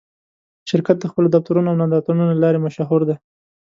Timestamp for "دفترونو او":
1.35-1.79